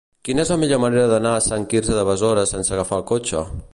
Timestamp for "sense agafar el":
2.53-3.07